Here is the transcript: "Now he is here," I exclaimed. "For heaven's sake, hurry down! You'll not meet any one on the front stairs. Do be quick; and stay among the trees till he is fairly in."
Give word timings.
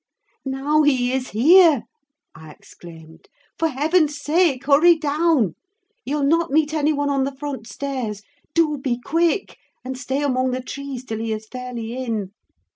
"Now 0.47 0.81
he 0.81 1.13
is 1.13 1.29
here," 1.29 1.83
I 2.33 2.49
exclaimed. 2.49 3.27
"For 3.59 3.67
heaven's 3.67 4.17
sake, 4.17 4.65
hurry 4.65 4.97
down! 4.97 5.53
You'll 6.05 6.23
not 6.25 6.49
meet 6.49 6.73
any 6.73 6.91
one 6.91 7.11
on 7.11 7.23
the 7.23 7.35
front 7.37 7.67
stairs. 7.67 8.23
Do 8.55 8.79
be 8.79 8.99
quick; 8.99 9.57
and 9.85 9.95
stay 9.95 10.23
among 10.23 10.49
the 10.49 10.61
trees 10.63 11.05
till 11.05 11.19
he 11.19 11.31
is 11.31 11.45
fairly 11.47 11.95
in." 12.03 12.31